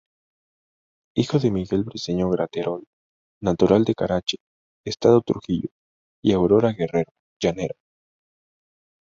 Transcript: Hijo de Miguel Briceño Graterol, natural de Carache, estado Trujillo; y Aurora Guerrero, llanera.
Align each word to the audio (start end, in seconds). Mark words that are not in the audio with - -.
Hijo 1.15 1.37
de 1.37 1.51
Miguel 1.51 1.83
Briceño 1.83 2.27
Graterol, 2.31 2.85
natural 3.39 3.83
de 3.85 3.93
Carache, 3.93 4.37
estado 4.83 5.21
Trujillo; 5.21 5.69
y 6.23 6.33
Aurora 6.33 6.71
Guerrero, 6.73 7.11
llanera. 7.39 7.75